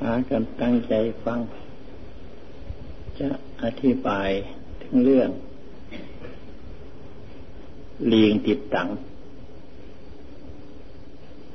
[0.00, 0.94] หากันตั้งใจ
[1.24, 1.40] ฟัง
[3.18, 3.28] จะ
[3.62, 4.30] อธิบาย
[4.82, 5.30] ถึงเรื่อง
[8.08, 8.88] เลิงติดตัง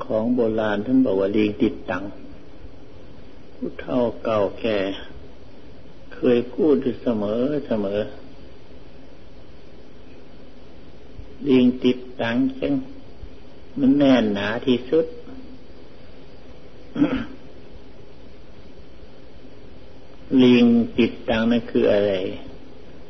[0.06, 2.04] ของโบราณท่านบอกว่าเลิงติดตัง
[3.56, 4.78] ผู้เฒ่าเก่าแก่
[6.14, 8.00] เคยพูดเสมอเสมอ
[11.44, 12.74] เลิงติดตังจัง
[13.80, 15.06] มันแน่นหนาที่สุด
[20.42, 20.66] ลิง
[20.98, 22.14] ติดตังนั่นคืออะไร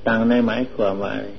[0.07, 1.29] ตังในหมายความว่าอะไร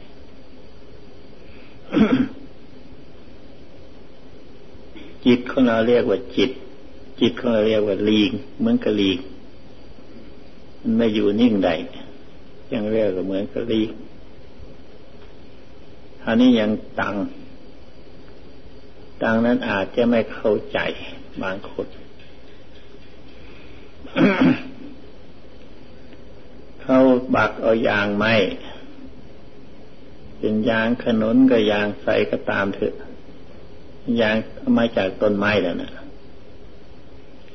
[5.25, 6.51] จิตของเราเรียกว่าจิต
[7.20, 9.19] จิตของเราเรียกว่าลิงเหมือนกับลิง
[10.80, 11.70] มันไม่อยู่นิ่งใด
[12.73, 13.91] ยังเรียกว่าเหมือนกับลิง
[16.27, 16.70] อันนี้ยัง
[17.01, 17.16] ตัง
[19.23, 20.78] ตังนั้นอาจจะไม่เข้าใจ
[21.42, 21.87] บางคน
[26.87, 27.00] เขา
[27.36, 28.34] บักเอายางไม้
[30.39, 32.95] เป็นยางขนุนก็ยางใสก็ตามเถอะ
[34.20, 34.36] ยาง
[34.77, 35.92] มาจากต้นไม้แล้วนะ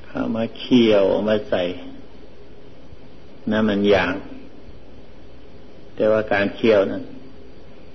[0.05, 1.61] เขามาเคี่ยวมาใส่
[3.51, 4.13] นั่นมันยาง
[5.95, 7.03] แต่ว่าการเคี่ยวนั้น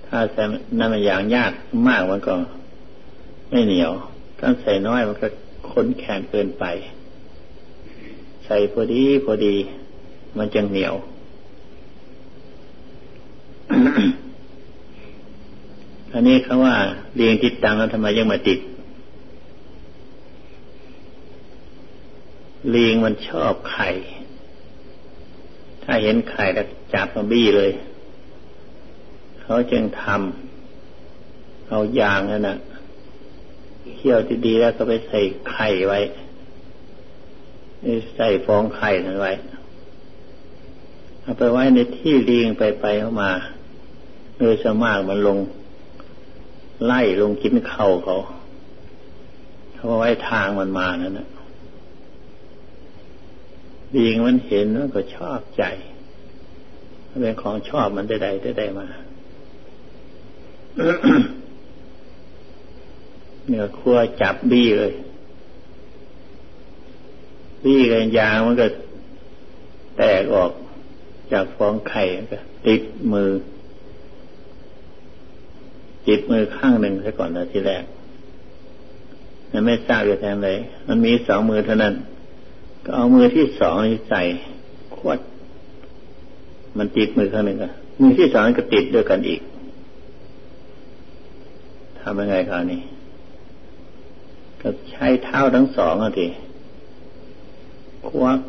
[0.05, 0.43] ถ้าใส่
[0.79, 1.51] น้ำมันยางยาก
[1.87, 2.35] มากมันก็
[3.49, 3.91] ไม่เหนียว
[4.39, 5.27] ถ้าใส่น้อยมันก็
[5.69, 6.65] ค้นแข็งเกินไป
[8.45, 9.55] ใส่พอดีพอดี
[10.37, 10.95] มันจึงเหนียว
[16.13, 16.75] อันนี้เขาว่า
[17.15, 18.59] เรียงติดตังแล้วทำไมยังมาติด
[22.75, 23.89] ลิงมันชอบไข่
[25.83, 27.71] ถ้าเห็นไข่แล้วจับมาบี้เลย
[29.41, 32.57] เขาจึงทำเอายางนั่นนะ
[33.95, 35.19] เคี่ยวดีๆแล้วก็ไปใส่
[35.49, 35.99] ไข่ไว้
[38.15, 39.31] ใส่ฟองไข่นั้นไว้
[41.21, 43.31] เอาไปไว้ในที่ลิงไปไปเข้ามา
[44.39, 45.37] โดยสมากมันลง
[46.85, 48.17] ไล่ลงกินเข่าเขา
[49.73, 51.27] เขาไว้ทางมันมานั่นนะ
[53.95, 55.63] ดีงมันเห็นมันก็ชอบใจ
[57.21, 58.87] เป็นของชอบมันได้ใดได้ใดมา
[63.47, 64.93] เนี่ยครัวจับบี้เลย
[67.63, 68.67] บี้กันยางมันก็
[69.97, 70.51] แตกออก
[71.31, 72.81] จากฟองไข่ก็ติด
[73.11, 73.29] มือ
[76.07, 77.83] จิตมือข้างหนึ่งซะก่อนนะทีแรก
[79.51, 80.57] มันไม่ทราบจะแทนเลย
[80.87, 81.93] มันมีสองมือเท่านั้น
[82.83, 83.75] ก็เอามือที่สอง
[84.09, 84.21] ใส่
[84.95, 85.19] ขวด
[86.77, 89.41] มันติดมือข้างหนึ่งอะมือที่สองก็ติดด้วยกันอีก
[91.99, 92.81] ทำยังไงคราวนี้
[94.61, 96.27] ก็ใช้เท้าทั้งสองอะที
[98.07, 98.39] ควัก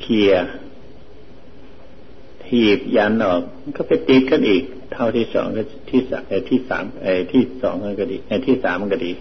[0.00, 0.32] เคีย
[2.44, 3.42] ถีบยันออก
[3.76, 4.62] ก็ไปติดกันอีก
[4.92, 9.12] เท่าที่สองก็ที่สามที่สามไอ้ที่สองก็ดีไอ้ที่สามก็ดี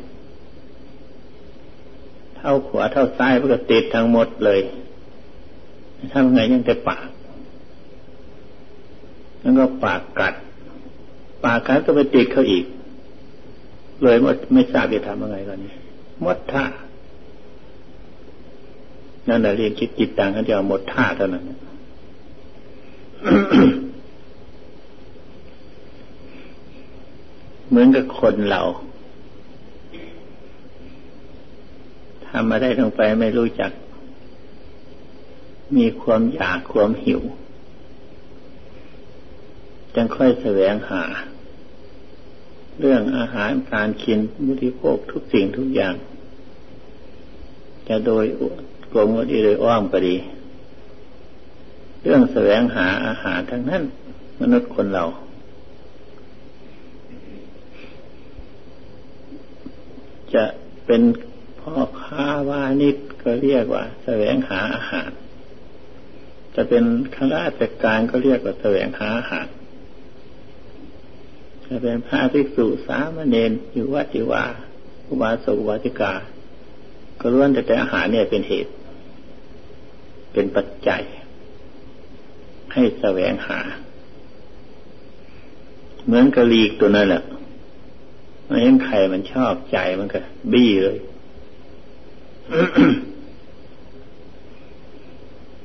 [2.36, 4.59] เท่าขวาเท่าซ้ายมันก็ติดทั้งหมดเลย
[6.14, 7.08] ทำไงยังแต่ปาก
[9.42, 10.34] แล้วก็ปากกัด
[11.44, 12.66] ปากกัดก็ไปติดเขาอีก
[14.04, 15.74] เลยมดไม่ทราบจะทำยังไงตอนนี้
[16.25, 16.64] มดท่า
[19.28, 21.44] นั่นแหละเรียนคิดจิตต่างกันจะเอาหมดท่าเท่านั้น
[27.70, 28.62] เหมือนกับคนเรา
[32.26, 33.72] ทำมาได้ลงไปไม่รู้จัก
[35.78, 37.22] มีความอยากความหิว
[39.94, 41.04] จึงค่อยแสวงหา
[42.80, 45.96] เรื่องอาหารการกินมุทิโภคทุกสิ่งทุกอย่าง
[47.88, 48.25] จะโดย
[48.92, 50.16] กลมก็ดีโดยอ้อมก็ดี
[52.04, 53.84] เรื่องแสวงหาอาหารทั้งนั้น
[54.40, 55.06] มนุษย์คนเรา
[60.34, 60.44] จะ
[60.86, 61.02] เป็น
[61.62, 65.09] พ่อค้าวานิชก็เรียกว่าแสวงหาอาหาร
[66.56, 66.83] จะเป็น
[67.16, 69.48] ข้าราชการก็เรียกว่าแสวงหาอาหาร
[71.68, 74.45] จะเป็นพระภิกษุสามเณรอยู่วัดจิวา
[75.10, 76.13] อุบาสกอุบาสิกา
[77.19, 78.72] ก็ล้วนแต่แต่อาหารเนี่ยเป็นเหตุ
[80.33, 81.01] เป็นปัจจัย
[82.74, 83.60] ให้แสวงหา
[86.06, 87.24] เหมือนกะลีกตัวนั่นแหละ
[88.47, 90.19] มันเห็นใครมันชอบใจมันก็
[90.51, 90.97] บี้เลย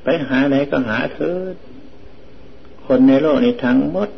[0.03, 1.55] ไปหาไหนก็หาเถิด
[2.85, 4.09] คนในโลกนี้ทั้งหมด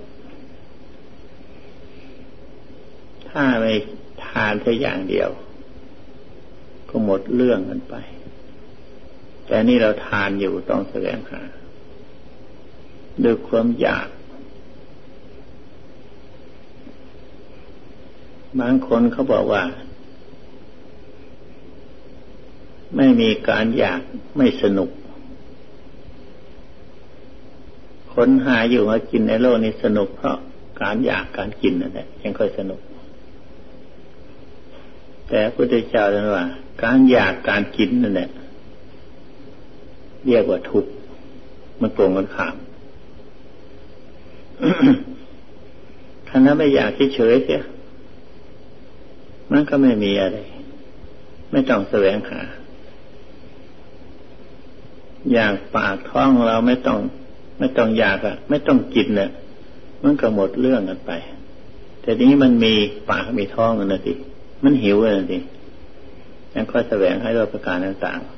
[3.29, 3.73] ถ้าไม่
[4.25, 5.29] ทานแค่อย่างเดียว
[6.89, 7.95] ก็หมดเรื่องกันไป
[9.47, 11.41] แต่นี่เราทานอยู่ต้องแสวงหา
[13.23, 14.07] ด้วยความอยาก
[18.59, 19.63] บางคนเขาบอกว่า
[22.95, 24.01] ไม่มีการอยาก
[24.37, 24.89] ไม่สนุก
[28.13, 30.37] คนหาอยู่มากินในโลกนี้สนุกเพราะ
[30.81, 32.79] การอยากการกินนั่นแหละยังค่อยสนุก
[35.27, 36.45] แต่พระพุทธเจ้าท่านว่า
[36.83, 38.29] การอยากการกินนั่นแหละ
[40.25, 40.91] เรียกว่าทุกข์
[41.81, 42.55] มันโกงกันขาม
[46.27, 47.61] ถ้านั้นไม่อยากเฉยเสีย
[49.51, 50.37] มันก็ไม่มีอะไร
[51.51, 52.41] ไม่ต้องแสวงหา
[55.33, 56.97] อยากปากท้องเราไม่ต้อง
[57.59, 59.29] ไม่ต้องอยากอะไม่ต้องกินเนี่ย
[60.03, 61.11] มันก็หมดเรื่องกันไป
[62.01, 62.73] แต่ทีนี้มันมี
[63.09, 64.13] ปากมีท้องกันนะสิ
[64.63, 65.39] มันหิวกันสิ
[66.55, 68.33] ยังค่อยแสวงให้เราประการต่างๆ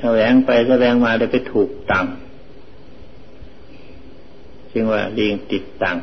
[0.00, 2.06] แสวงไปแสวงมาได้ไปถูกตัง
[4.72, 5.96] จึงว่าลิงติดตัง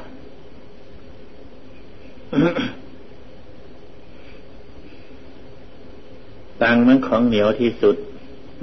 [6.62, 7.95] ตังมันของเหนียวที่สุด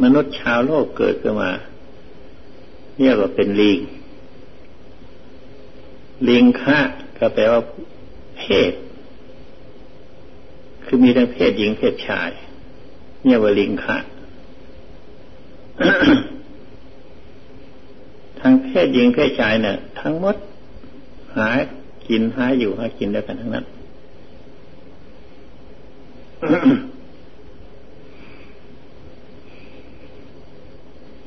[0.03, 1.51] มนุษย์ชาวโลกเกิดขึ้นมา
[3.01, 3.81] เรียกว่าเป็นลิง
[6.29, 6.79] ลิงคะ
[7.19, 7.63] ก็แปลว่า
[8.39, 8.73] เพศ
[10.85, 12.31] คือมีทั้งเพศหญิงเพศชาย
[13.25, 13.97] เรียว่าลิงคะ
[18.41, 20.37] ทั้งเพศหญิงเพศชายเนี่ยทั้งหมด
[21.37, 21.59] หาย
[22.11, 23.65] กินหาอยู่หากินด้วยกันทั้งนั้น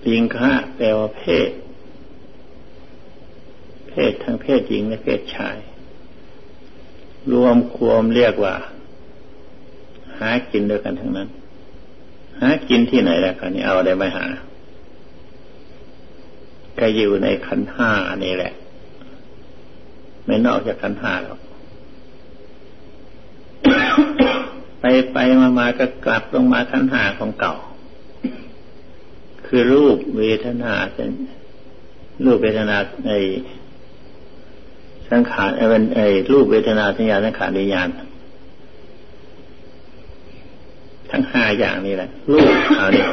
[0.06, 1.50] ลิงคะแปลว่าเพศ
[3.90, 5.58] เพศทั้งเพศหญิงและเพศชาย
[7.34, 8.56] รวมความเรียกว่า
[10.20, 11.28] หากินด้วยกันทั้งนั้น
[12.40, 14.26] หากินที่ไหนแล้วกันนี่เอาอะไรมหา
[16.80, 17.92] ก็อยู่ในขันห้า
[18.26, 18.54] นี่แหละ
[20.26, 21.40] ไม่นอกจากขันห้าหรอก
[24.80, 27.56] ไปไปมามาก็กลับลงมาขันห้าของเก่า
[29.46, 31.10] คือรูปเวทนาเป็น
[32.26, 32.76] รูปเวทนา
[33.08, 33.12] ใน
[35.10, 37.88] สังขารไอ้เป็นไอ้รูปเวทนาสัญญาสังขารวิญญาณ
[41.12, 42.48] ทั้งห้าอย่างนี้แหละ รูป
[42.78, 43.08] เอาเนี่ย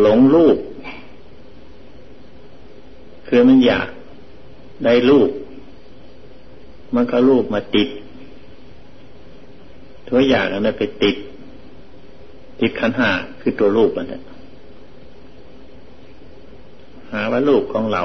[0.00, 0.56] หลงรูป
[3.34, 3.88] คือมันอยาก
[4.84, 5.30] ได้รูป
[6.94, 7.88] มันก็รูปมาติด
[10.08, 11.16] ตัวอยากนั้นไปติด
[12.60, 14.22] ติดขันห้าคือตัวรูปมันนะ
[17.12, 18.02] หาว่ารูปของเรา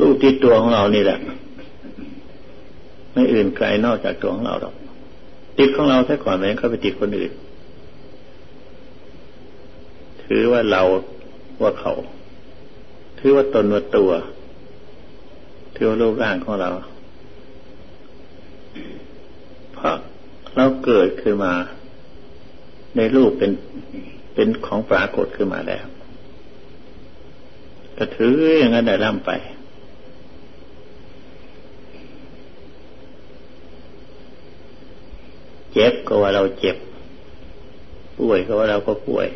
[0.00, 1.18] รูปที่ตัวของเรานี่แหละ
[3.12, 4.74] ไม่อื่นไกลนอกจากตัวของเราหรอก
[5.58, 7.32] ติดของเราแค่ก่อนเลยเขาไปติดคนอื่น
[10.24, 10.82] ถือว่าเรา
[11.62, 11.92] ว่าเขา
[13.18, 14.10] ถือว่าตนว่าตัว
[15.74, 16.70] ถือว่ารูปร่างของเรา
[19.74, 19.96] เพราะ
[20.56, 21.54] เราเกิดขึ้นมา
[22.96, 23.52] ในรูปเป็น
[24.34, 25.84] เป็นของปรากฏขึ้นมาแล้ว
[27.96, 29.30] ก็ถืออย่างนั้นได้ร่ำไป
[35.72, 36.76] เจ็บก็ว่าเราเจ็บ
[38.18, 39.28] ป่วยก็ว่าเราก็ป่วย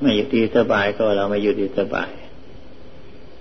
[0.00, 2.10] ไม่อยู่ดีสบายก็เราไม่อยู่ดีสบาย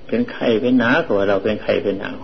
[0.07, 2.17] เป็นไข้เป็นหนาก็เราเป็นไข้เป็นหนาว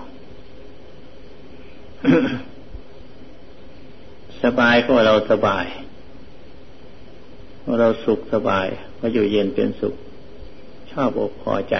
[4.43, 5.65] สบายก็เราสบาย
[7.79, 8.67] เราสุขสบาย
[8.99, 9.95] ก็อยู่เย็นเป็นสุข
[10.91, 11.75] ชอบอกพอใจ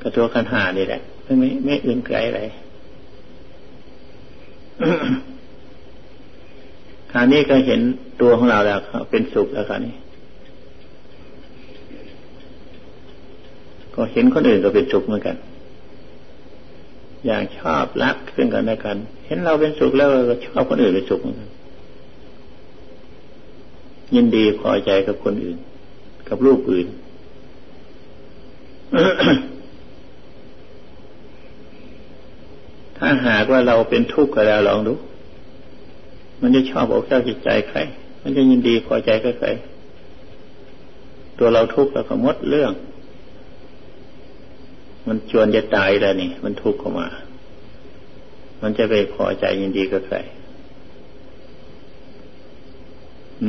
[0.00, 2.42] กระตัวขันหานี่แหละไม่ไม่อื่นไกลอะไร
[7.12, 7.80] คราวนี้ก็เห็น
[8.20, 8.78] ตัวของเราแล้ว
[9.10, 9.94] เป็นสุขแล้วคราวนี้
[13.94, 15.36] ก็เห็นคนอื่นก็เป็นสุขเหมือนกัน
[17.26, 18.96] อย่างชอบรักซึ่งกันและกัน
[19.26, 21.50] เห็นเราเป็นสุขแล้วก็ชอบคนอื่นเป็นสุขเหมือนกัน
[24.14, 25.56] ยินดีพอใจกับคนอื่น
[26.28, 26.86] กับรูปอื่น
[32.98, 34.94] ถ้าหากว่าเราเป็นทุกข์ก็แล้วลองดู
[36.40, 37.78] มันจะชอบอกเจ้าจิตใจใคร
[38.22, 39.48] มันจะยินดีพอใจกับใคร
[41.38, 42.72] ตัวเราทุกข์แล้วก็มดเรื่อง
[45.08, 47.06] มันชวนจะตายแล้วนี่ มันทุกข์เข้ามา
[48.62, 50.16] มันจะไปพอใจยินดีกับใคร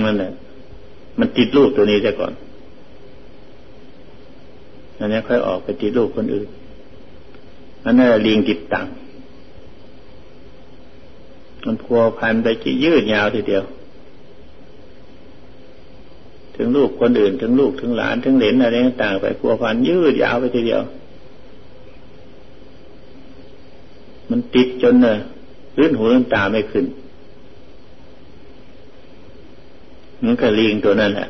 [0.03, 0.31] มันแหละ
[1.19, 2.33] มันติดลูกตัวนี้ซะก่อน
[4.99, 6.47] อันนี้ค่อยออกไปติดลูกคนอื่น
[7.85, 8.87] อันนั้นลิงติดตัง
[11.65, 13.63] มันพัวพันไปจะยืดยาวทีเดียว
[16.55, 20.81] ถึงลูกคนอื่น ถึงลูกถึงหลานถึงเหลนอะไรต่างไปพัวพันยืดยาวไปทีเดียว
[24.29, 25.17] มันติดจนเนย
[25.77, 26.85] ลื่นหูลื่นตาไม่ขึ้น
[30.25, 31.29] มันก็ลิงตัวนั้นแหละ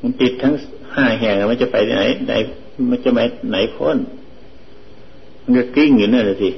[0.00, 0.52] มันติดทั้ง
[0.94, 2.32] ห้าแห่งมันจะไปไหนไหน
[2.90, 3.20] มันจะไป
[3.50, 3.98] ไหนพ้น
[5.42, 6.50] มันก็กิ้งอยู่นั่นแหละสิ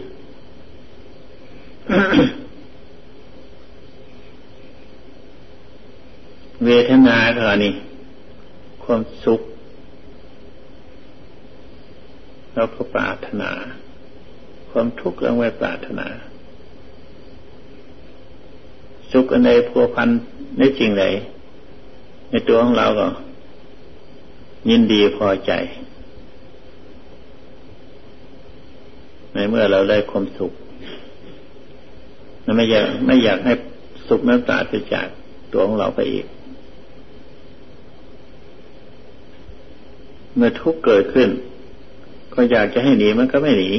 [6.64, 7.72] เวทนาก็นี่
[8.84, 9.40] ความสุข
[12.54, 13.50] เราก็ปรารถนา
[14.70, 16.06] ความทุกข์เราไม่ปรารถนา
[19.12, 20.08] สุขอันใดพัวพัน
[20.58, 21.04] ในจริงใด
[22.30, 23.06] ในตัวของเราก็
[24.70, 25.52] ยินดีพอใจ
[29.34, 30.52] ในเมื่อเราได้ความสุข
[32.56, 33.52] ไม่อยากไม่อยากให้
[34.08, 35.06] สุขนั้นปราศจาก
[35.52, 36.26] ตัวของเราไปอีก
[40.36, 41.28] เมื่อทุกข์เกิดขึ้น
[42.34, 43.70] ก็อยากจะให้หนีมันก็ไม่หนี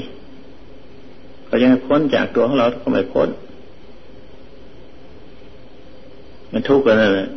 [1.52, 3.30] ก็ยังพ้นจากตัวของเราก็ไม่พ้น
[6.52, 7.30] มันทุกข์กันนั่นแหละ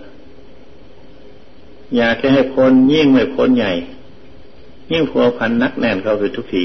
[1.97, 3.73] อยากจะให้พ้นยิ่งไม่พ้นใหญ่
[4.93, 6.63] ยิ่งพัวพันนักแน่นเข้าไปทุกที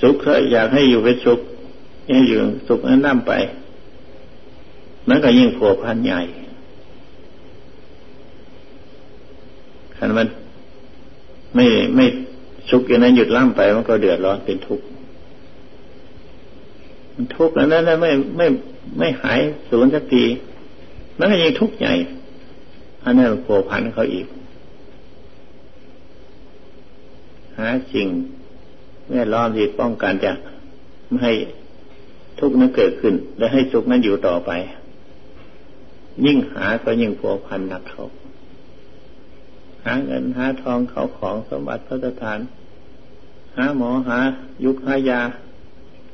[0.00, 0.14] สุข
[0.52, 1.40] อยากให้อยู่เป็นสุข
[2.08, 3.32] ให้อยู่สุขนั้นนั่มไป
[5.08, 6.20] มันก็ยิ่งผัวพันใหญ่
[9.96, 10.28] ขันมัน
[11.54, 11.64] ไม่
[11.96, 12.04] ไม่
[12.70, 14.84] สุขอย่างนั้นหยุดล่ำไปมันก็เดือดร้อนเป็นทุกข์
[17.14, 18.46] มันทุกข์แล้วนั้นไม่ไม่
[18.98, 20.24] ไม่หายสูญสักที
[21.18, 21.94] มันก็ยิ่งทุกข์ใหญ่
[23.04, 24.26] อันนั้นผัวพันเขาอีก
[27.58, 28.08] หาสิ่ง
[29.08, 30.32] แม่ล้อมที่ป้องกันจะ
[31.08, 31.32] ไม่ให้
[32.38, 34.50] ทุกข์นั้นเกิดขึ้น และให้สุขนั้นอยู่ต่อไป
[36.26, 38.04] ยิ่งหาก็ยิ่งพัวพันหนักเขา
[39.84, 42.38] หาเงินหาทองเขาของสมบัติพระทาน
[43.58, 44.18] หาหมอหา
[44.64, 45.20] ยุคหายา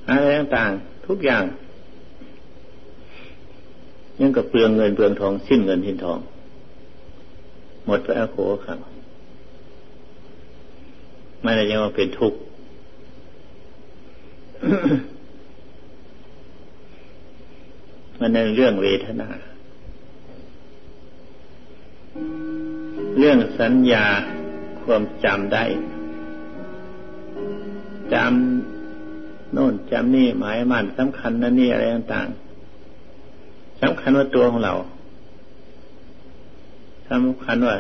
[0.06, 1.44] หาอะไรต่างๆ ทุกอย่าง
[4.20, 6.18] ยังกับเปลืองเงินเปลืองทองสิ้นเงินสิ้นทอง
[7.86, 8.78] หมดไปแล้วโขครับ
[11.42, 12.38] ไม่ได้ยังว่าเป็นทุกข์
[18.18, 19.28] มันในเรื่องเวทนา
[23.18, 24.06] เรื่องสัญญา
[24.82, 25.64] ความจำได้
[28.14, 34.74] จำโน่นจำนี่หมายมั่นสำคัญนั่นนี่อะไรต่างๆสำคัญว่าตัวของเรา
[37.10, 37.76] สำคัญว่า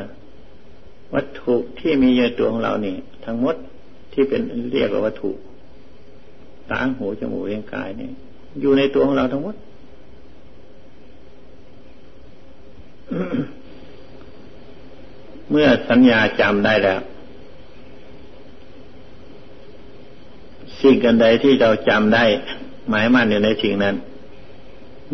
[1.14, 2.94] วัตถุที่มีอยู่ตัวของเรานี่
[3.24, 3.56] ทั้งหมด
[4.12, 4.40] ที่เป็น
[4.72, 5.30] เรียกว่าวัตถุ
[6.70, 8.10] ตาหูจมูกเลี้ยงกายนี่
[8.60, 9.56] อยู่ในตัวของเราทั้งหมด
[15.50, 17.00] เมื่อสัญญาจำได้แล้ว
[20.84, 22.24] สิ่งกันใดที่เราจำได้
[22.88, 23.94] หมายมั่นอยู่ในสิ่งนั้น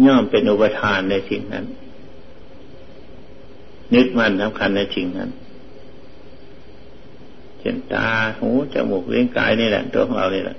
[0.05, 1.65] ย่อมเป็นอุปทานในสิ่งนั้น
[3.95, 5.31] นึกมั่นสำคัญในสิ่งนั้น
[7.59, 8.09] เช่นตา
[8.39, 10.57] หูจมูกเลี้ยงกายนี่แหละตัวของเรานี่แหละ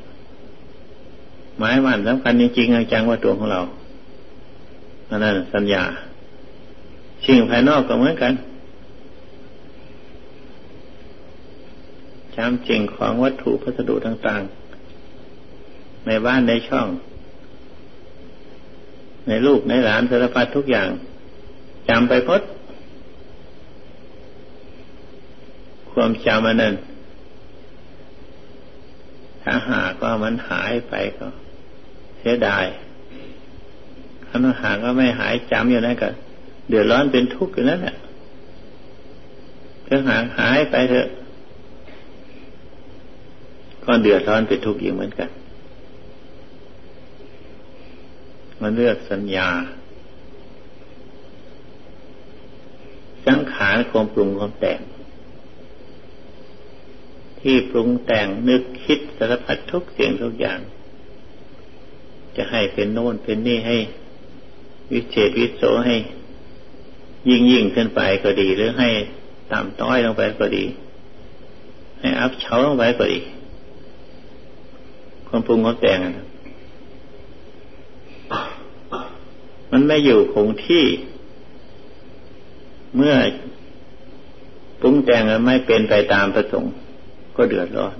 [1.57, 3.61] หมายมั่นสำคัญจริงๆจังว่าตัวของเรา
[5.09, 5.83] อันนั้นสัญญา
[7.25, 8.33] สิ่งภายนอกก็เหมือนกัน
[12.35, 14.60] จำจริงของวัตถุพัสดุต่างๆ
[16.07, 16.87] ในบ้านในช่อง
[19.27, 20.89] ในลูกในหลานสารพัดทุกอย่าง
[21.89, 22.41] จำไปพด
[25.91, 26.75] ความจำอันนั้น
[29.43, 31.27] ถ้าหากว่ามันหายไปก็
[32.19, 32.65] เสียดาย
[34.27, 36.09] ถ้ามันหากว่าไม่หายจำอยู่นั่นก็
[36.69, 37.95] เดือดร้อนเป็นทุกข์อยู่นั่นแหละ
[39.87, 41.07] ถ้าหากหายไปเถอะ
[43.85, 45.29] ก็เดือดร้อนเป็นทุกข์อีกเหมือนกัน
[48.61, 49.49] มันเลือกสัญญา
[53.27, 54.79] สังขารความปรุงความแต่ง
[57.39, 60.59] ที่ปรุงแต่งนึกคิดสารพัดทุกเสียงทุกอย่าง
[62.35, 63.77] จะให้เป็นโน่นเป็นนี่ให้
[64.91, 65.95] วิเศษวิโสให้
[67.29, 68.89] ยิ่งยิ่งขึ้นไปก็ดี หรือให้
[69.51, 70.65] ต่ำต้อยลงไปก็ดี
[71.99, 73.19] ให้อัพเฉาลงไปก็ดี
[75.27, 76.27] ความปรุงความแต่งนะ
[79.81, 80.85] มันไม่อยู่คงที่
[82.95, 83.15] เมื่อ
[84.81, 86.71] ปรุงแต่งไม่เป็นไปตามประสงค์
[87.37, 87.95] ก็เดือดร้อน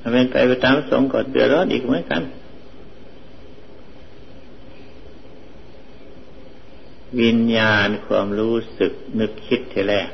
[0.00, 2.22] ถ้าเป็นไปตามประสงค์ก็เดือดร้อนอีกเหมือนกัน
[7.20, 10.08] วิญญาณความรู้สึกนึกคิดทีแรก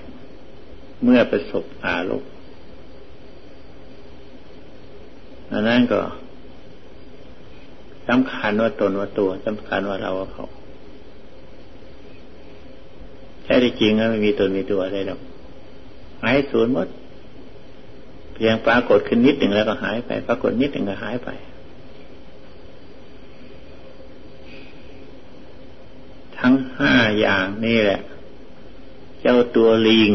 [1.05, 2.31] เมื่อประสบอารมณ์
[5.53, 6.01] อันนั้นก็
[8.09, 10.47] สำคัญว่าตนว่าตัวสำคัญว่าเราว่าเขา
[13.45, 15.21] แท้จริงแล้วไม่มีตนมีตัวอะไรหรอก
[16.23, 16.89] หายสูญหมด
[18.35, 21.29] เพียงปรากฏขึ้นนิดหนึ่งแล้วก็หายไป ปรากฏนิดหนึ่งก็หายไป
[26.39, 28.01] ทั้งห้าอย่างนี่แหละ
[29.21, 30.11] เจ้าตัวลิง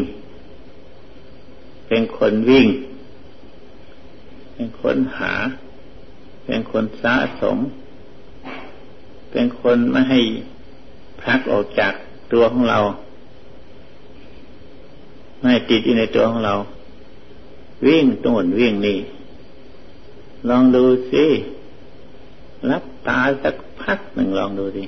[1.88, 2.68] เป็นคนวิ่ง
[4.54, 5.34] เป็นคนหา
[6.46, 7.58] เป็นคนสะสม
[9.32, 10.20] เป็นคนไม่ให้
[11.24, 11.94] พักออกจาก
[12.34, 12.80] ตัวของเรา
[15.42, 16.54] ไม่ติดอยู่ในตัวของเรา
[17.88, 19.00] วิ่งตนวิ่งนี่
[20.50, 21.26] ลองดูสิ
[22.70, 24.84] รับตาสักพักหนึ่งลองดูดิ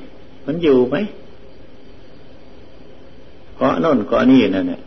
[0.45, 0.95] มันอยู่ไหม
[3.57, 4.81] เกาะโน่นเกาะนี่นั่นแหละ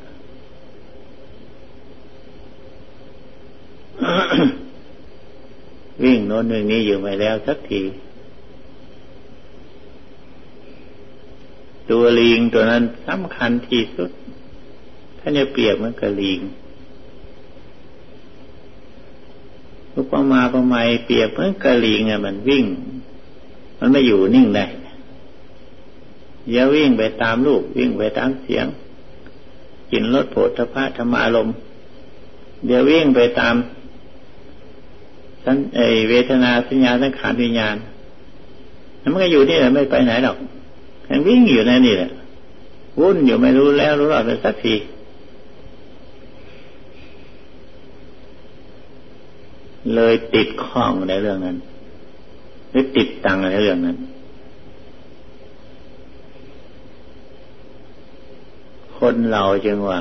[6.03, 7.81] วิ่งโน่นวิ่งนี้อยู่ไปแล้วสักที
[11.91, 14.11] ตัวลิงตัวนั้นสำคัญที่สุด
[15.19, 16.41] ถ้าจะเปรียบมันกระลิง
[19.95, 20.75] อุปมาประไม
[21.05, 22.65] เปรียบเหมือนกระลิงอะมันวิ่ง
[23.79, 24.67] มันไม่อยู่นิ่งได้
[26.51, 28.67] อย่าวิ่งไปตามลูกวิ่งไปตามเสียง
[29.91, 31.49] กินรสโผฏฐะธรรมารม
[32.67, 33.55] เดี๋ยววิ่งไปตาม
[35.45, 37.77] สันเอเวทนาสัญญาสังขารวิญญาณ
[39.13, 40.37] มันก็อยู่นี่แหละไม่ไปไหนหรอก
[41.27, 42.11] วิ่งอยู่ในนี่แหละ
[43.01, 44.75] วุ่นอยู่ไม่รู้แล้วรู้รอดไปสักที
[49.95, 51.57] เลยติดข้องในเรื่องนั้น
[52.71, 53.97] หรือติดตังในเรื่องนั้น
[58.99, 60.01] คนเราจึงว่า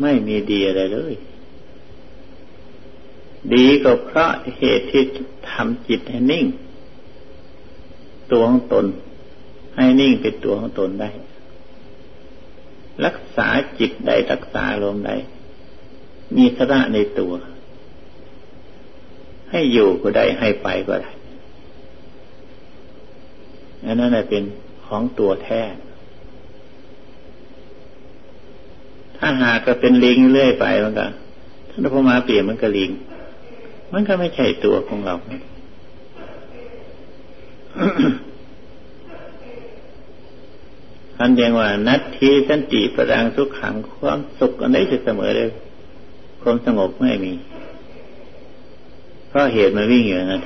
[0.00, 1.14] ไม่มีดีอะไรเลย
[3.54, 5.02] ดีก็เพราะเหตุที่
[5.50, 6.44] ทำจิตให้นิ่ง
[8.34, 8.86] ตัวของตน
[9.76, 11.10] ให้นิ่งเป็นตัวของตนได้
[13.04, 15.12] รักษาจิตใดรักษาลมใด
[16.36, 17.32] มีสระในตัว
[19.50, 21.12] ให้อยู่ก็ได้ให้ไปก็ได้
[23.84, 24.42] อันนั้นเป็น
[24.86, 25.62] ของตัวแท้
[29.16, 31.06] ถ้าหากก็เป็นลิงเรื่อยไปมันก็
[31.70, 32.90] ถ้านพอมาเปลี่ยนมันก็ลิง
[33.92, 35.14] มันก็ไม่ใช่ตัวของเรา
[41.20, 45.50] อันยังว่า นัตทีสันติประดังสุขขังความสุขอันนี้จะเสมอเลย
[46.42, 47.32] ความสงบไม่มี
[49.28, 50.42] เพราะเหตุมันวิ่งอยู่นั้น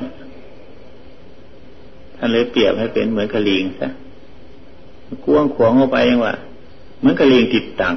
[2.16, 3.88] ท่านเลยเปรียบให้เป็นเหมือนกระลิงซะ
[5.24, 6.34] กวงขวงเข้าไปยังว่า
[6.98, 7.94] เหมือนกระลิงติดตัง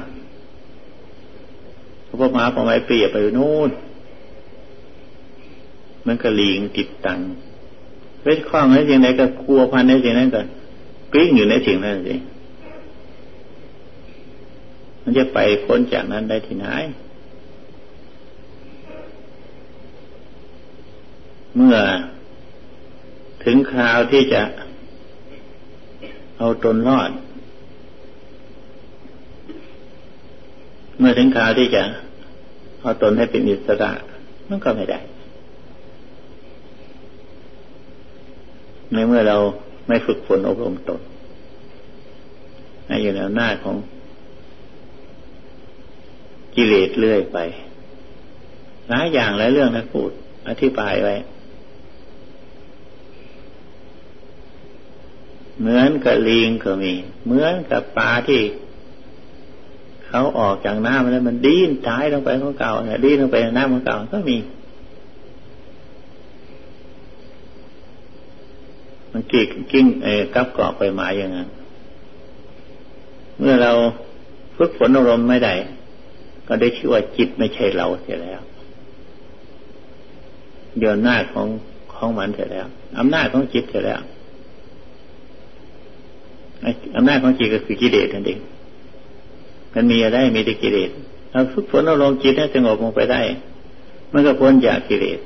[2.06, 3.70] พระมาพอไม้เปรียบไปนู่น
[6.00, 7.18] เหมันกระลิงติดตัง
[8.22, 10.40] เวทคล้องในสิ่งไหนก็กลัวพันในสิ่งนั้นก็
[11.12, 12.14] กลิ้งอยู่ในสิ่งนั้นสิ
[15.02, 16.66] มันจะไปพ้นจากนั้นได้ที่ไหน
[21.56, 21.76] เมื่อ
[23.44, 24.42] ถึงคราวที่จะ
[26.38, 27.10] เอาตนรอด
[30.98, 31.82] เมื่อถึงคราวที่จะ
[32.80, 33.92] เอาตนให้เป็นอิสระ
[34.48, 35.00] มันก็ไม่ได้
[38.92, 39.36] ในเมื่อเรา
[39.88, 41.00] ไม่ฝึกฝนอบรมตน
[42.86, 43.76] ให้อยู่ในหน้าของ
[46.54, 47.38] กิเลสเลื่อยไป
[48.88, 50.10] หลายอย่างหลายเรื่องนะพูด
[50.48, 51.14] อธิบายไว้
[55.60, 56.92] เหมือนกับลิงก็มี
[57.24, 58.40] เหมือนกับปลาที่
[60.06, 64.36] เขาออกจากน้ำแล้วมันดิ้นตายลงไปของเก่าเนี่ยดิ้นลงไปในน้ำของเก่าก็มี
[69.12, 71.48] มันกิ่งกิ้งเอกับเกาะไปมาอย่างนั้น
[73.38, 73.72] เมื่อเรา
[74.56, 75.54] ฝึกฝนอารมณ์ไม่ได้
[76.48, 78.40] ก็ได้ชื่อว่าจิตไม่ใช่เราเสียแล้ว
[80.78, 81.48] เดี๋ยวหน้าของ
[81.94, 82.66] ของมันเสียแล้ว
[82.98, 84.00] อำนาจของจิตเสียแล้ว
[86.96, 88.40] อำนาจของจิตก็คือกิเลสนั่นเอง
[89.74, 90.90] มันมีอะไรมีแต่กิเลส
[91.30, 93.20] เราฝึกฝนอารมณ์จิตให้สงบลงไปได้
[94.12, 95.18] มันก็พ้นจากกิเลส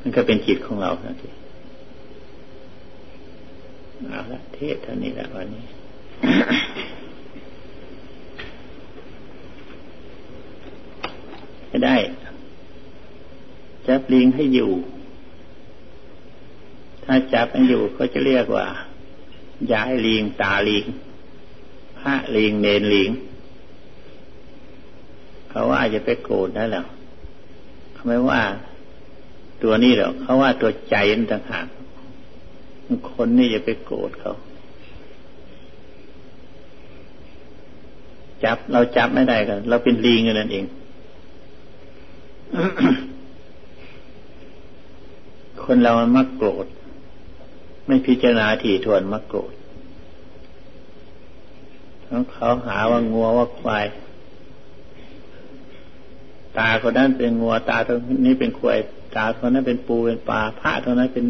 [0.00, 1.34] มันก็เป็นจิตของเรานั่นเอง
[4.08, 5.64] เอาละเทศเท่านี้แหละวันนี้
[11.72, 11.96] ให้ได้
[13.86, 14.70] จับลิงให้อยู่
[17.04, 18.66] ถ้าจับให้อยู่เขาจะเรียกว่า
[19.72, 20.84] ย้ายลิงตาลิง
[21.98, 23.10] พระลิงเนนลิง
[25.48, 26.86] เขาว่าจะไปโกรธได้แล้ว
[27.92, 28.42] เขาไม่ว่า
[29.62, 31.66] ตัวนี้หรอกเขาว่าตัวใจนั่นต่างหาก
[33.10, 34.34] คนนี่จะไปโกรธเขา
[38.44, 40.64] จับเราจับไม่ได้กันเราเป็นลิงกันนั่นเอง
[45.64, 46.66] คนเรามันมักโกรธ
[47.86, 49.52] ไม่พิจารณาถี่ทวนมักโกรธ
[52.32, 53.86] เขาหาว่างัวว่าควาย
[56.58, 58.78] ตาคนนั้นเป็นงัว ตาตัวนี้เป็นควาย
[59.16, 61.26] ตาคนนั้นเป็นปูเป็นปลาพระตัวนั้นเป็น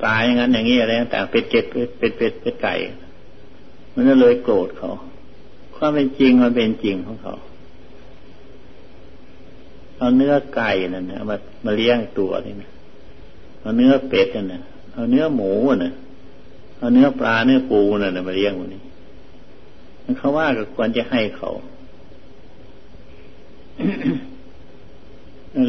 [0.00, 2.74] ปลาอย่างนั้นอย่างนี้อะไรต่างเป็นเก็ดเป็นเป็ดเป็นไก่
[3.94, 4.90] มันก็เลยโกรธเขา
[5.76, 7.34] ความเป็นจริงมันเป็นจริงของเขา
[9.98, 12.70] เอาเนื้อไก่นั่นนะมามาเลี้ยงตัวนี่นะ
[13.60, 15.52] เอาเนื้อเป็ดนั่นนะเอาเนื้อหมู
[15.84, 15.92] น่ะ
[16.78, 18.82] เอาเนื้อปลาเนื้อปูนั่นนะมาเลี้ยงวันนี้
[20.18, 21.50] เขาว่าก็ควรจะให้เขา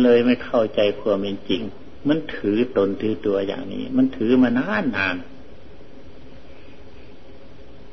[0.03, 1.61] เลยไม่เข้าใจความเป็นจริง
[2.07, 5.15] มันถือตนถือตัวอย่างนี้ มันถือมานานนาน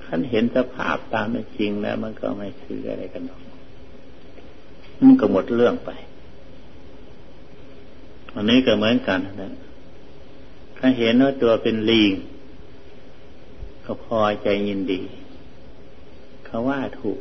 [0.05, 3.41] ขั้นเห็นสภาพตามเป็นจริงแล้ว มันก็ไม่ถืออะไรกันหรอก
[5.07, 5.91] มันก็หมดเรื่องไป
[8.37, 9.53] อันนี้ก็เหมือนกันนะ
[10.79, 12.13] ถ้าเห็นว่าตัวเป็นลิง
[13.85, 15.01] ก็พอใจยินดี
[16.47, 17.19] เขาว่าถูก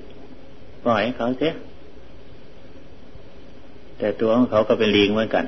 [0.83, 1.53] ปล่อยให้เขาเสีย
[3.97, 5.45] แต่ตัวของเขาก็เป็นลิงเหมือนกัน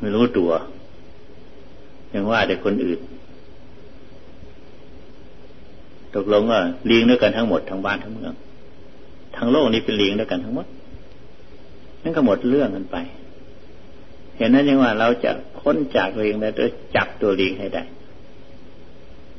[0.00, 0.50] ไม่รู้ตัว
[2.12, 3.00] ยังว่าแต่คนอื่น
[6.14, 8.34] ตกลงว่าลิงด้วยกันทั้งหมดทั้งบ้านทั้งเมือง
[9.36, 10.66] ทั้งโลกนี้เป็นลิงด้วยกันทั้งหมด
[12.02, 12.96] นั่นก็หมดเรื่องกันไป
[14.36, 17.82] เห็นนั้นยังว่าเราจะพ้นจากลิงแล้วจะจับตัวลิงให้ได้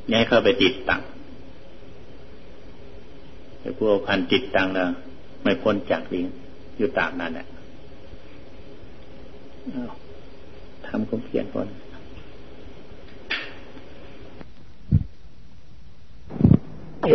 [0.10, 1.02] ย่ให้เข้าไปติดตัง
[3.60, 4.90] แต่พวกพันติดตังแล้ว
[5.44, 6.26] ไม่พ้นจากลิง
[6.78, 7.48] อยู่ตามนั้นแหละ
[10.88, 11.68] ทำความเพียรก่อน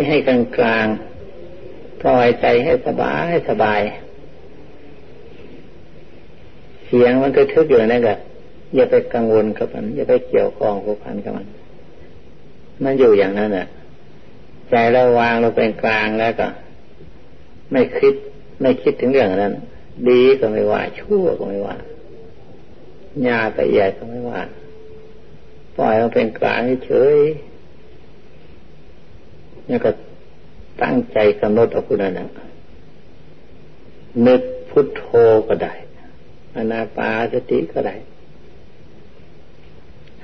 [0.09, 0.87] ให้กลางกลาง
[2.01, 3.79] ปล่อยใจให้สบายสบาย
[6.95, 8.17] สียงมันก็ทึกอยู่นั่นแหละ
[8.75, 11.47] อย่าไปกังวลกับมัน อย่าไปเกี่ยวข้องผูกพันกับมัน
[12.83, 13.67] มันอยู่อย่างนั้นแหละ
[14.69, 16.47] ใจเราวางเราเป็นกลางแล้วก็
[17.71, 18.13] ไม่คิด
[18.61, 19.53] ไม่คิดถึงเรื่องนั้น
[20.09, 21.75] ดีก็ไม่ว่า ชั่วก็ไม่ว่า
[23.23, 24.41] หญ้าแต่ใหญ่ก็ไม่ว่า
[25.75, 27.17] ปล่อยมันเป็นกลางเฉย
[29.69, 29.91] นี่ก็
[30.81, 32.13] ตั้งใจกำหนดเอาคุณนั้น
[34.27, 35.05] นึกพุทโธ
[35.47, 35.73] ก็ได้
[36.55, 37.95] อนาปาสติก็ได้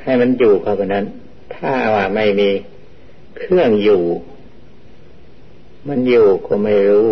[0.01, 1.05] ให้มันอยู่กับนั้น
[1.55, 2.49] ถ้าว่าไม่มี
[3.37, 4.03] เครื่องอยู่
[5.87, 7.09] มันอยู่ก็ไม่รู้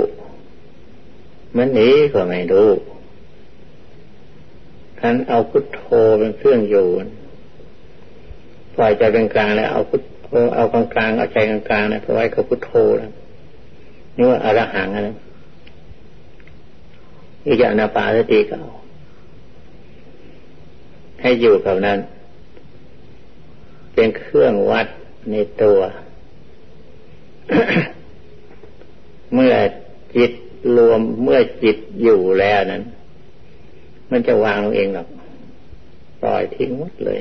[1.57, 2.69] มันหนีก็ไม่รู้
[4.99, 5.81] ท่านเอาพุทโธ
[6.19, 6.87] เป็นเครื่องอยู่
[8.75, 13.11] ปล่อยใจเป็นกลางแล้วเอาพุทโธเอากลางกลางเอาใจกลางกลางนะเพราไว้กับพุทโธนะ
[14.15, 15.15] นี่ว่าอรหังนะ
[17.47, 18.71] อีกอย่างนาปาสติก็เอา
[21.21, 21.99] ให้อยู่กับนั้น
[23.93, 24.87] เป็นเครื่องวัด
[25.31, 25.79] ในตัว
[29.33, 29.53] เมื่อ
[30.15, 30.31] จิต
[30.77, 32.83] รวมเมื่อจิตอยู่แล้วนั้น
[34.11, 35.07] มันจะวางลงเองหรอก
[36.21, 37.19] ปล่อยทิ้งหมดเลย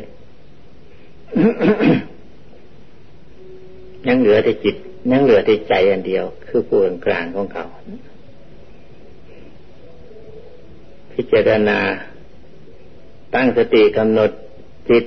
[4.06, 4.76] ยังเหลือแต่จิต
[5.12, 7.64] ยังเหลือแต่ใจอันเดียว คือผู้กลางของเขา
[11.12, 11.78] พิจารณา
[13.34, 14.30] ตั้งสติกำหนด
[14.90, 15.04] จิต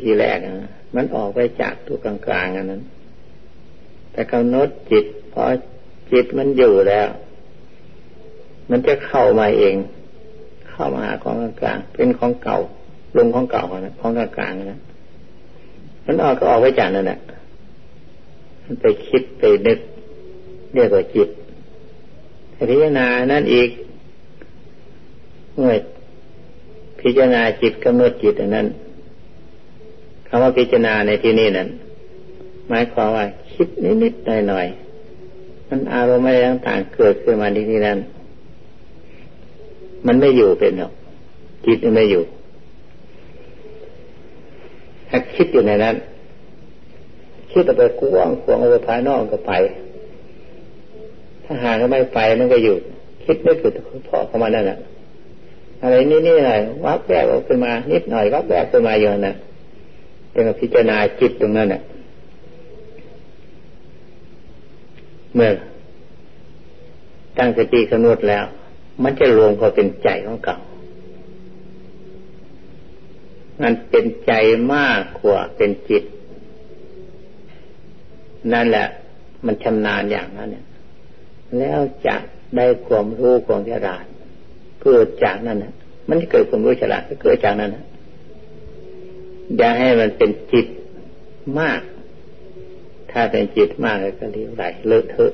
[0.00, 2.82] ทีแรกนะมันออกไปจากตัวกลางๆอันนั้น
[4.12, 5.42] แต่กำหนดจิตพอ
[6.12, 7.08] จิตมันอยู่แล้ว
[8.70, 9.74] มันจะเข้ามาเอง
[10.70, 12.58] เข้ามาหาของกลางเป็นของเก่า
[13.16, 14.80] ลงของเก่านะของกลางนะ
[16.04, 17.20] มันออกก็ออกไปจากนั่นแหละ
[18.64, 19.78] มันไปคิดไปนึก
[20.74, 21.28] เรียกว่าจิต
[22.56, 23.70] พิจารณานั่นอีก
[25.54, 25.74] เมื่อ
[27.08, 28.66] พิจารณาจิตกำหนดจิตอันนั้น
[30.28, 31.68] คำว่าพิจารณาในที่นี้นั้น
[32.68, 33.68] หมายความว่าคิด
[34.02, 37.98] นิดๆหน่อยๆมันอารมณ์อะไรต่างๆเกิดขึ้นมาที่นี่นั้น
[40.06, 40.92] มันไม่อยู่เป็นหรอก
[41.66, 42.22] จิตไม่อยู่
[45.08, 45.96] ถ้าคิดอยู่ในนั้น
[47.50, 49.52] คิดไปกว้างขวางไปภายนอกก็ไป
[51.44, 52.74] ถ้าหากไม่ไปมันก็อยู่
[53.24, 54.78] คิดนึกถึงพอเข้ามานั่นแหละ
[55.82, 59.36] อะไรนี่นี่อะไรวับแวบออกขึ้นมา นิดหน่อยวับแวบขึ้นมาอย่นั้น
[60.32, 61.82] เป็นพิจารณาจิตตรงนั้นน่ะ
[65.34, 65.50] เมื่อ
[67.38, 68.44] ตั้งสติกำหนดแล้ว
[69.02, 70.56] มันจะรวมเข้าเป็นใจของเก่า
[73.62, 74.32] มันเป็นใจ
[74.74, 76.04] มากกว่าเป็นจิต
[78.52, 78.86] นั่นแหละ
[79.46, 80.64] มันชำนาญอย่างนั้นเนี่ย
[81.58, 82.16] แล้วจะ
[82.56, 84.04] ได้ความรู้ความฉลาด
[84.86, 85.72] เกิดจากนั้นนะ
[86.08, 87.84] มันจะเกิดความรู้ฉลาดก็เกิดจากนั้นนะ
[89.56, 90.66] อย่าให้มันเป็นจิต
[91.60, 91.80] มาก
[93.10, 95.32] ถ้าเป็นจิตมากก็เรียกไหลเลอะเทอะ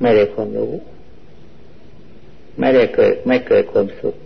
[0.00, 0.72] ไม่ได้ความรู้
[2.58, 4.16] ไม่ได้เกิด ไม่เกิดความสุข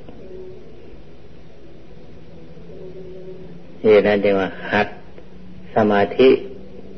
[3.82, 4.88] เหตุนั้นจึงว่าหัด
[5.74, 6.28] สมาธิ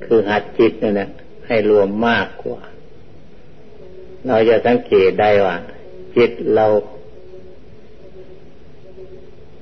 [0.04, 1.08] คือหัดจิตนั่นแหละ
[1.46, 2.60] ให้รวมมากกว่า
[4.26, 5.56] เราจะสังเกตได้ว่า
[6.16, 6.66] จิตเรา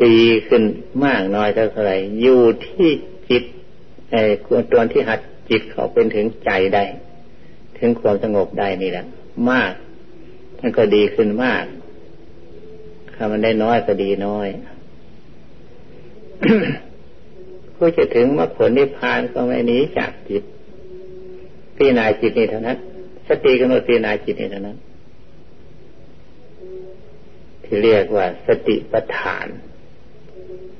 [0.02, 0.14] ตี
[0.48, 0.62] ขึ้น
[1.04, 2.90] มากน้อยเท่าไหร่อยู่ที่
[3.30, 3.42] จิต
[4.10, 4.20] ไอ้
[4.72, 6.84] ตัวที่หัดจิตเขาเป็นถึงใจได้
[7.78, 9.04] ถึงความสงบได้นี่แหละ
[9.50, 9.72] มาก
[10.60, 11.64] มันก็ดีขึ้นมาก
[13.14, 14.48] ถ้ามันได้น้อยก็ดีน้อย
[17.76, 20.42] ผู้จะถึงมรรคผลนิพพานก็ไม่หนีจากจิต
[21.76, 22.76] พิจารณาจิตนี่เท่านั้น
[23.28, 24.76] สติกำหนดพิจารณาจิตนี่เท่านั้น
[27.74, 29.46] ที่เรียกว่าสติปัฏฐาน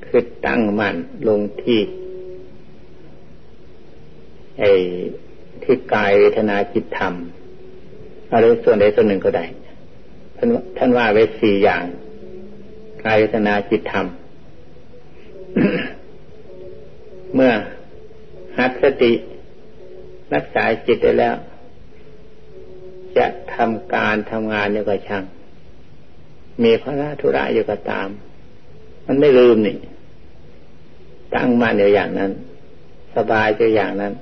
[0.05, 0.95] คือตั้งมั่น
[1.27, 1.79] ลงที่
[4.59, 4.71] ไอ้
[5.63, 7.13] ที่กายเวทนาจิตธรรม
[8.31, 9.45] อะไรส่วนใดส่วนหนึ่งก็ได้
[10.37, 11.83] ท่านท่านว่าไว้สี่อย่าง
[13.03, 14.05] กายเวทนาจิตธรรม
[17.35, 17.51] เมื่อ
[18.57, 19.13] หัดสติ
[20.33, 21.35] รักษาจิตได้แล้ว
[23.17, 25.25] จะทำการทำงานอยู่กับช่าง
[26.63, 28.09] มีพระราธุระอยู่กับตาม
[29.07, 29.77] มันไม่ลืมนี่
[31.35, 32.31] ตั้งมันอยู่อย่างนั้น
[33.15, 34.13] สบายอยู่อย่างนั้น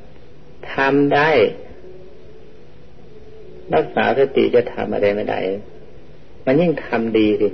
[0.73, 1.29] ทำได้
[3.73, 5.39] รักษาสติจะทำอะไรไม่ได้
[6.45, 7.49] มันยิ่งทำดีดิ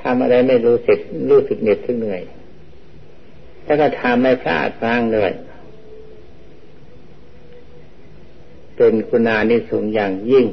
[0.00, 0.98] ทำอะไรไม่รู้สึก
[1.30, 2.22] รู้สึกเหน็ดสึกเหนื่อย
[3.64, 5.32] แล้วก็ทำไม่พลาดพลาดเลย
[8.76, 10.46] เป็นคุณานิสงอย่างยิ่ง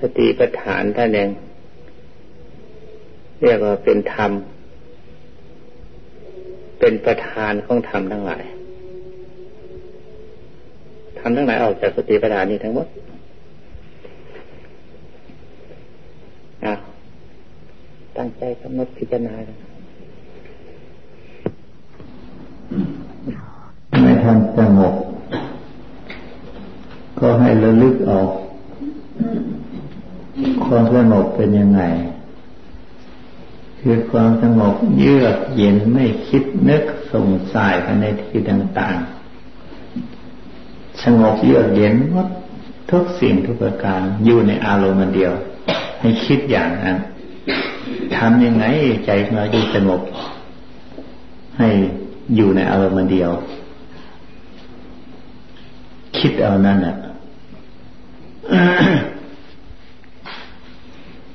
[0.00, 1.30] สติปัฏฐานท่านเอง
[3.42, 4.30] เรียกว่าเป็นธรรม
[6.80, 8.42] เป็นประธานของธรรมทั้งหลาย
[11.18, 12.86] ทำทั้งหลายออกจากสติปัฏฐานนี้ทั้งหมด
[16.64, 16.74] อา
[18.16, 19.34] ตั้งใจกำหนดพิจารณา
[24.02, 24.94] ไม่ทันสงบ
[27.18, 28.28] ก็ให้ระลึกออก
[30.68, 31.82] ความสงบเป็นยังไง
[33.80, 38.96] คือความสงบเยือกเย็นไม่คิดนึกสงสายไปในที่ต่าง
[40.20, 42.28] ๆ สงบเยือกเย็นหมด
[42.90, 45.32] ทุกสิ่งทุกประการอยู่ในอารมณ์เดียว
[46.00, 46.96] ให้คิดอย่างนั้น
[48.16, 48.64] ทำยังไง
[49.04, 50.00] ใจเราจะสงบ
[51.58, 51.68] ให้
[52.36, 53.30] อยู่ในอารมณ์เดียว
[56.18, 56.96] คิดเอานั่นอะ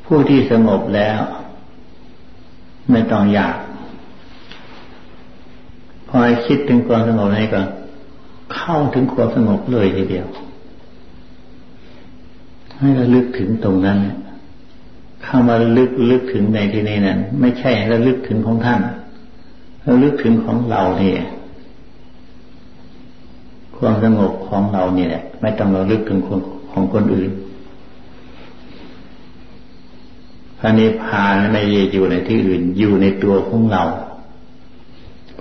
[0.05, 1.19] ผู้ที่สงบแล้ว
[2.91, 3.57] ไม่ต้องอยาก
[6.07, 7.61] พอคิดถึงความสงบนี้ก็
[8.55, 10.27] เข้าถึงความสงบเลยทีเดียว
[12.77, 13.99] ให้ระลึกถึงตรงนั้น
[15.23, 18.81] เข้ามาลึกลึกถึงในที่นี้นั้น ไม่ใช่ระลึกถึงของท่าน
[19.87, 21.19] ระลึกถึงของเราเนี่ย
[23.77, 26.19] ความสงบของเราเนี่ยไม่ต้องระลึกถึง
[26.71, 27.31] ของคนอื่น
[30.65, 33.83] พระนิพพานไม่ได้อยู่ในที่อื่นอยู่ในตัวของเรา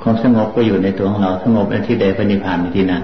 [0.00, 3.02] ความสงบก็อยู่ในตัวของเรา สงบในที่ใดพระนิพพานในที่นั้น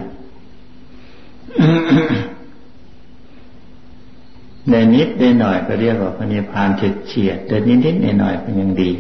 [4.71, 8.91] ในนิดในหน่อยก็เรียกว่าพระนิพพานเฉียดเฉียดแต่นิดนิดในหน่อยเป็นยังดี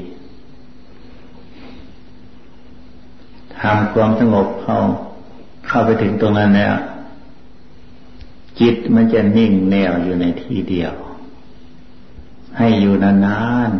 [3.60, 4.78] ทำความสงบเข้า
[5.66, 6.74] เข้าไปถึงตรงนั้นแล้ว
[8.60, 10.92] จิตมันจะนิ่งแนวอยู่ในที่เดียว
[12.56, 13.70] ให้อยู่นาน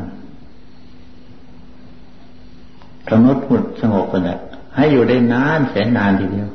[1.94, 4.38] ๆกำหนดพุดสงบกันแหละ
[4.76, 6.48] ให้อยู่ได้นานแสนนานทีเดียว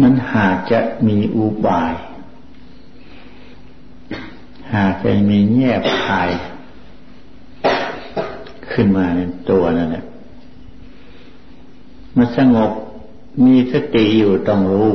[0.00, 1.94] มันหากจะมีอุบาย
[4.74, 6.28] หากจะมีแง่ภาย
[8.70, 10.04] ขึ้นมาในตัวนั่นแหละ
[12.16, 12.70] มันสงบ
[13.44, 14.90] มีสติอยู่ต้องรู้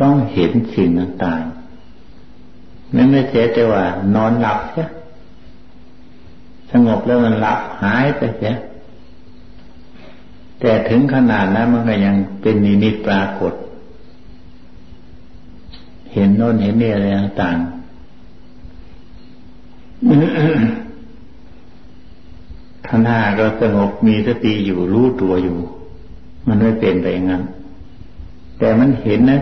[0.00, 1.57] ต้องเห็นสิ่งต่างๆ
[2.92, 3.82] ไม่ไม่เสียแต่ว่า
[4.14, 4.88] นอนหลับเสีย
[6.72, 8.54] สงบแล้วมันหลับหายไปเสีย
[10.60, 13.52] แต่ถึงขนาดนั้นมันก็ยังเป็นนิมิตปรากฏ
[16.12, 17.68] เห็นโน่นเห็นนี่อะไรต่างๆ
[22.88, 25.58] ขณะก็สงบมีสติอยู่รู้ตัวอยู่
[26.46, 27.42] มันไม่เป็นไปอย่างนั้น
[28.58, 29.38] แต่มันเห็นนะ